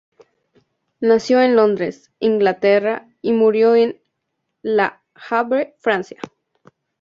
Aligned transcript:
Nació 0.99 1.41
en 1.43 1.55
Londres, 1.55 2.09
Inglaterra 2.17 3.07
y 3.21 3.33
murió 3.33 3.75
en 3.75 4.01
Le 4.63 4.89
Havre, 5.13 5.75
Francia. 5.77 6.19